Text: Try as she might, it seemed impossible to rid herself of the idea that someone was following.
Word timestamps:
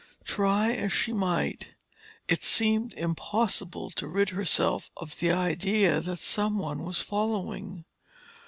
Try 0.23 0.71
as 0.71 0.91
she 0.91 1.13
might, 1.13 1.75
it 2.27 2.41
seemed 2.41 2.95
impossible 2.95 3.91
to 3.91 4.07
rid 4.07 4.29
herself 4.29 4.89
of 4.97 5.19
the 5.19 5.31
idea 5.31 6.01
that 6.01 6.17
someone 6.17 6.83
was 6.85 7.01
following. 7.03 7.85